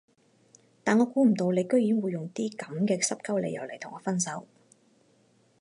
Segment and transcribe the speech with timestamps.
[0.83, 4.47] 但我估唔到你居然會用啲噉嘅濕鳩理由嚟同我分手